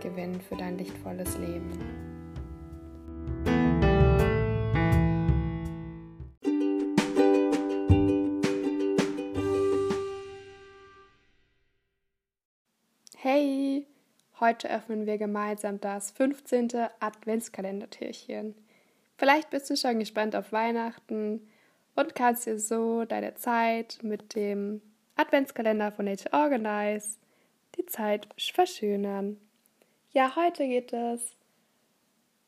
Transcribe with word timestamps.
gewinnen 0.00 0.40
für 0.40 0.56
dein 0.56 0.78
lichtvolles 0.78 1.36
Leben. 1.38 1.70
Hey, 13.22 13.86
heute 14.40 14.70
öffnen 14.70 15.04
wir 15.04 15.18
gemeinsam 15.18 15.78
das 15.80 16.10
15. 16.12 16.70
Adventskalendertürchen. 17.00 18.54
Vielleicht 19.18 19.50
bist 19.50 19.68
du 19.68 19.76
schon 19.76 19.98
gespannt 19.98 20.34
auf 20.34 20.52
Weihnachten 20.52 21.46
und 21.94 22.14
kannst 22.14 22.46
dir 22.46 22.58
so 22.58 23.04
deine 23.04 23.34
Zeit 23.34 23.98
mit 24.02 24.34
dem 24.34 24.80
Adventskalender 25.16 25.92
von 25.92 26.06
Nature 26.06 26.32
Organize 26.32 27.18
die 27.76 27.84
Zeit 27.84 28.26
verschönern. 28.38 29.36
Ja, 30.12 30.34
heute 30.34 30.66
geht 30.66 30.92
es 30.92 31.36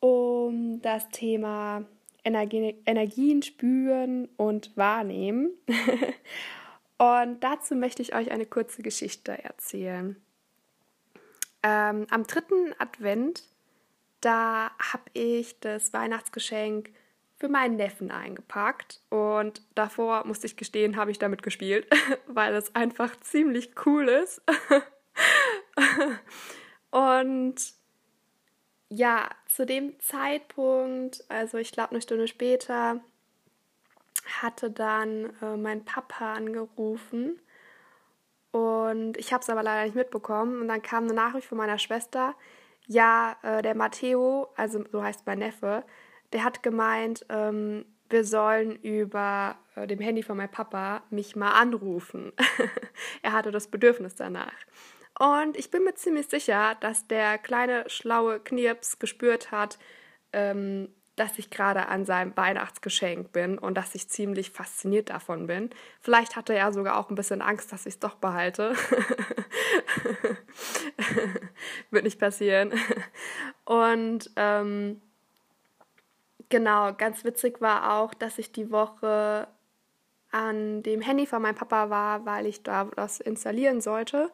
um 0.00 0.82
das 0.82 1.08
Thema 1.10 1.84
Energie, 2.24 2.76
Energien 2.84 3.42
spüren 3.42 4.28
und 4.36 4.76
wahrnehmen. 4.76 5.52
und 6.98 7.44
dazu 7.44 7.76
möchte 7.76 8.02
ich 8.02 8.12
euch 8.12 8.32
eine 8.32 8.46
kurze 8.46 8.82
Geschichte 8.82 9.40
erzählen. 9.44 10.16
Ähm, 11.62 12.08
am 12.10 12.26
dritten 12.26 12.74
Advent, 12.78 13.44
da 14.20 14.72
habe 14.92 15.04
ich 15.12 15.60
das 15.60 15.92
Weihnachtsgeschenk 15.92 16.90
für 17.36 17.48
meinen 17.48 17.76
Neffen 17.76 18.10
eingepackt 18.10 19.00
und 19.10 19.62
davor 19.76 20.26
musste 20.26 20.48
ich 20.48 20.56
gestehen, 20.56 20.96
habe 20.96 21.12
ich 21.12 21.20
damit 21.20 21.44
gespielt, 21.44 21.86
weil 22.26 22.56
es 22.56 22.74
einfach 22.74 23.14
ziemlich 23.20 23.70
cool 23.86 24.08
ist. 24.08 24.42
und 26.94 27.56
ja, 28.88 29.28
zu 29.48 29.66
dem 29.66 29.98
Zeitpunkt, 29.98 31.24
also 31.28 31.58
ich 31.58 31.72
glaube 31.72 31.90
eine 31.90 32.00
Stunde 32.00 32.28
später, 32.28 33.00
hatte 34.40 34.70
dann 34.70 35.34
äh, 35.42 35.56
mein 35.56 35.84
Papa 35.84 36.34
angerufen 36.34 37.40
und 38.52 39.16
ich 39.16 39.32
habe 39.32 39.42
es 39.42 39.50
aber 39.50 39.64
leider 39.64 39.86
nicht 39.86 39.96
mitbekommen. 39.96 40.60
Und 40.60 40.68
dann 40.68 40.82
kam 40.82 41.04
eine 41.04 41.14
Nachricht 41.14 41.48
von 41.48 41.58
meiner 41.58 41.78
Schwester, 41.78 42.36
ja, 42.86 43.36
äh, 43.42 43.60
der 43.60 43.74
Matteo, 43.74 44.52
also 44.54 44.84
so 44.92 45.02
heißt 45.02 45.26
mein 45.26 45.40
Neffe, 45.40 45.82
der 46.32 46.44
hat 46.44 46.62
gemeint, 46.62 47.26
ähm, 47.28 47.86
wir 48.08 48.24
sollen 48.24 48.76
über 48.82 49.56
äh, 49.74 49.88
dem 49.88 49.98
Handy 49.98 50.22
von 50.22 50.36
meinem 50.36 50.52
Papa 50.52 51.02
mich 51.10 51.34
mal 51.34 51.60
anrufen. 51.60 52.32
er 53.22 53.32
hatte 53.32 53.50
das 53.50 53.66
Bedürfnis 53.66 54.14
danach. 54.14 54.54
Und 55.18 55.56
ich 55.56 55.70
bin 55.70 55.84
mir 55.84 55.94
ziemlich 55.94 56.28
sicher, 56.28 56.76
dass 56.80 57.06
der 57.06 57.38
kleine 57.38 57.88
schlaue 57.88 58.40
Knirps 58.40 58.98
gespürt 58.98 59.52
hat, 59.52 59.78
ähm, 60.32 60.88
dass 61.16 61.38
ich 61.38 61.50
gerade 61.50 61.86
an 61.86 62.04
seinem 62.04 62.36
Weihnachtsgeschenk 62.36 63.30
bin 63.30 63.58
und 63.58 63.76
dass 63.76 63.94
ich 63.94 64.08
ziemlich 64.08 64.50
fasziniert 64.50 65.10
davon 65.10 65.46
bin. 65.46 65.70
Vielleicht 66.00 66.34
hatte 66.34 66.54
er 66.54 66.72
sogar 66.72 66.98
auch 66.98 67.08
ein 67.08 67.14
bisschen 67.14 67.40
Angst, 67.40 67.72
dass 67.72 67.86
ich 67.86 67.94
es 67.94 68.00
doch 68.00 68.16
behalte. 68.16 68.74
Wird 71.90 72.04
nicht 72.04 72.18
passieren. 72.18 72.72
Und 73.64 74.30
ähm, 74.34 75.00
genau, 76.48 76.92
ganz 76.94 77.24
witzig 77.24 77.60
war 77.60 77.98
auch, 77.98 78.12
dass 78.14 78.38
ich 78.38 78.50
die 78.50 78.72
Woche 78.72 79.46
an 80.32 80.82
dem 80.82 81.00
Handy 81.00 81.26
von 81.26 81.42
meinem 81.42 81.54
Papa 81.54 81.90
war, 81.90 82.26
weil 82.26 82.46
ich 82.46 82.64
da 82.64 82.90
was 82.96 83.20
installieren 83.20 83.80
sollte. 83.80 84.32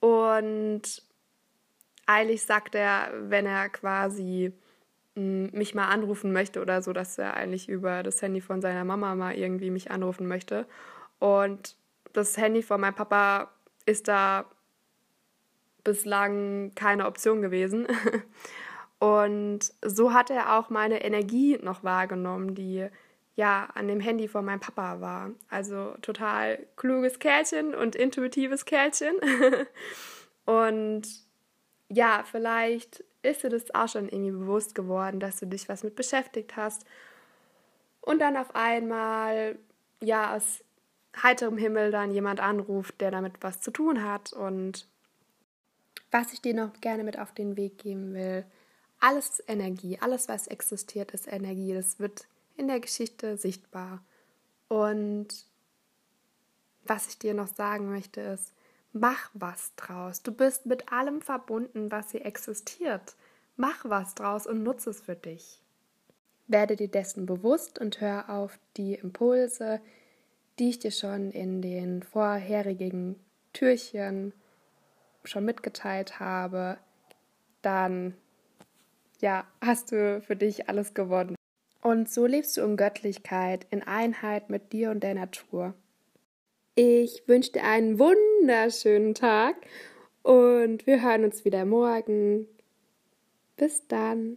Und 0.00 1.02
eilig 2.06 2.42
sagt 2.42 2.74
er, 2.74 3.12
wenn 3.14 3.46
er 3.46 3.68
quasi 3.68 4.52
mm, 5.14 5.46
mich 5.52 5.74
mal 5.74 5.88
anrufen 5.88 6.32
möchte 6.32 6.60
oder 6.60 6.82
so, 6.82 6.92
dass 6.92 7.18
er 7.18 7.34
eigentlich 7.34 7.68
über 7.68 8.02
das 8.02 8.20
Handy 8.22 8.40
von 8.40 8.60
seiner 8.60 8.84
Mama 8.84 9.14
mal 9.14 9.34
irgendwie 9.34 9.70
mich 9.70 9.90
anrufen 9.90 10.26
möchte. 10.26 10.66
Und 11.18 11.76
das 12.12 12.36
Handy 12.36 12.62
von 12.62 12.80
meinem 12.80 12.94
Papa 12.94 13.50
ist 13.86 14.08
da 14.08 14.46
bislang 15.84 16.72
keine 16.74 17.06
Option 17.06 17.42
gewesen. 17.42 17.86
Und 18.98 19.72
so 19.82 20.12
hat 20.12 20.30
er 20.30 20.58
auch 20.58 20.68
meine 20.68 21.02
Energie 21.02 21.58
noch 21.62 21.84
wahrgenommen, 21.84 22.54
die 22.54 22.86
ja 23.40 23.70
an 23.74 23.88
dem 23.88 24.00
Handy 24.00 24.28
von 24.28 24.44
meinem 24.44 24.60
Papa 24.60 25.00
war. 25.00 25.30
Also 25.48 25.94
total 26.02 26.66
kluges 26.76 27.18
Kerlchen 27.18 27.74
und 27.74 27.96
intuitives 27.96 28.66
Kerlchen. 28.66 29.16
und 30.44 31.08
ja, 31.88 32.22
vielleicht 32.30 33.02
ist 33.22 33.42
dir 33.42 33.48
das 33.48 33.74
auch 33.74 33.88
schon 33.88 34.08
irgendwie 34.08 34.32
bewusst 34.32 34.74
geworden, 34.74 35.20
dass 35.20 35.38
du 35.38 35.46
dich 35.46 35.70
was 35.70 35.82
mit 35.82 35.96
beschäftigt 35.96 36.56
hast 36.56 36.84
und 38.02 38.20
dann 38.20 38.36
auf 38.36 38.54
einmal 38.54 39.58
ja 40.00 40.36
aus 40.36 40.62
heiterem 41.22 41.56
Himmel 41.56 41.90
dann 41.90 42.12
jemand 42.12 42.40
anruft, 42.40 43.00
der 43.00 43.10
damit 43.10 43.34
was 43.40 43.60
zu 43.60 43.70
tun 43.70 44.04
hat 44.04 44.34
und 44.34 44.86
was 46.10 46.32
ich 46.34 46.42
dir 46.42 46.54
noch 46.54 46.72
gerne 46.82 47.04
mit 47.04 47.18
auf 47.18 47.32
den 47.32 47.56
Weg 47.56 47.78
geben 47.78 48.12
will. 48.12 48.44
Alles 49.00 49.30
ist 49.30 49.44
Energie, 49.48 49.98
alles 49.98 50.28
was 50.28 50.46
existiert 50.46 51.12
ist 51.12 51.26
Energie. 51.26 51.72
Das 51.72 51.98
wird 52.00 52.26
in 52.60 52.68
der 52.68 52.80
Geschichte 52.80 53.36
sichtbar. 53.36 54.04
Und 54.68 55.46
was 56.84 57.08
ich 57.08 57.18
dir 57.18 57.34
noch 57.34 57.48
sagen 57.48 57.90
möchte 57.90 58.20
ist, 58.20 58.52
mach 58.92 59.30
was 59.34 59.74
draus. 59.76 60.22
Du 60.22 60.32
bist 60.32 60.66
mit 60.66 60.92
allem 60.92 61.22
verbunden, 61.22 61.90
was 61.90 62.10
hier 62.12 62.24
existiert. 62.24 63.16
Mach 63.56 63.84
was 63.84 64.14
draus 64.14 64.46
und 64.46 64.62
nutze 64.62 64.90
es 64.90 65.00
für 65.00 65.16
dich. 65.16 65.62
Werde 66.46 66.76
dir 66.76 66.88
dessen 66.88 67.26
bewusst 67.26 67.78
und 67.78 68.00
hör 68.00 68.28
auf 68.28 68.58
die 68.76 68.94
Impulse, 68.94 69.80
die 70.58 70.70
ich 70.70 70.78
dir 70.78 70.90
schon 70.90 71.30
in 71.30 71.62
den 71.62 72.02
vorherigen 72.02 73.16
Türchen 73.52 74.32
schon 75.24 75.44
mitgeteilt 75.44 76.20
habe, 76.20 76.78
dann 77.62 78.14
ja, 79.20 79.44
hast 79.60 79.92
du 79.92 80.20
für 80.22 80.36
dich 80.36 80.68
alles 80.68 80.94
gewonnen. 80.94 81.36
Und 81.82 82.10
so 82.10 82.26
lebst 82.26 82.56
du 82.56 82.62
in 82.62 82.76
Göttlichkeit, 82.76 83.66
in 83.70 83.82
Einheit 83.82 84.50
mit 84.50 84.72
dir 84.72 84.90
und 84.90 85.02
der 85.02 85.14
Natur. 85.14 85.74
Ich 86.74 87.22
wünsche 87.26 87.52
dir 87.52 87.64
einen 87.64 87.98
wunderschönen 87.98 89.14
Tag 89.14 89.56
und 90.22 90.86
wir 90.86 91.02
hören 91.02 91.24
uns 91.24 91.44
wieder 91.44 91.64
morgen. 91.64 92.46
Bis 93.56 93.86
dann. 93.88 94.36